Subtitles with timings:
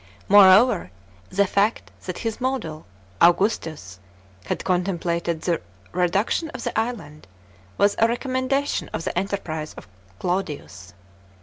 [0.27, 0.89] Moreover,
[1.29, 2.87] the fact that his model,
[3.21, 3.99] Augustus,
[4.45, 7.21] had contemplated the redaction of the islan 1,
[7.77, 9.83] was a recommendation of the enterprise to
[10.17, 10.95] Claudius.